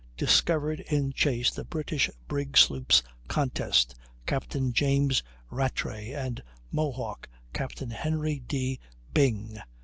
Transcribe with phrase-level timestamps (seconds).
[0.17, 3.93] discovered in chase the British brig sloops Contest,
[4.25, 8.79] Captain James Rattray, and Mohawk, Captain Henry D.
[9.13, 9.59] Byng.